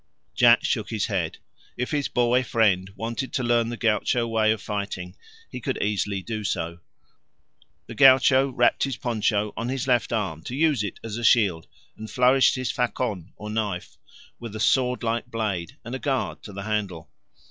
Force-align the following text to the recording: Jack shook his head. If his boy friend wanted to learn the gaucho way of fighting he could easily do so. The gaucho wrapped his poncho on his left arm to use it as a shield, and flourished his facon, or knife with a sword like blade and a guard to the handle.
Jack 0.33 0.63
shook 0.63 0.89
his 0.89 1.05
head. 1.05 1.37
If 1.77 1.91
his 1.91 2.07
boy 2.07 2.41
friend 2.41 2.89
wanted 2.95 3.31
to 3.33 3.43
learn 3.43 3.69
the 3.69 3.77
gaucho 3.77 4.27
way 4.27 4.51
of 4.51 4.59
fighting 4.59 5.15
he 5.47 5.61
could 5.61 5.79
easily 5.79 6.23
do 6.23 6.43
so. 6.43 6.79
The 7.85 7.93
gaucho 7.93 8.49
wrapped 8.49 8.81
his 8.83 8.97
poncho 8.97 9.53
on 9.55 9.69
his 9.69 9.85
left 9.87 10.11
arm 10.11 10.41
to 10.45 10.55
use 10.55 10.83
it 10.83 10.99
as 11.03 11.17
a 11.17 11.23
shield, 11.23 11.67
and 11.95 12.09
flourished 12.09 12.55
his 12.55 12.71
facon, 12.71 13.33
or 13.35 13.51
knife 13.51 13.95
with 14.39 14.55
a 14.55 14.59
sword 14.59 15.03
like 15.03 15.27
blade 15.27 15.77
and 15.85 15.93
a 15.93 15.99
guard 15.99 16.41
to 16.45 16.51
the 16.53 16.63
handle. 16.63 17.11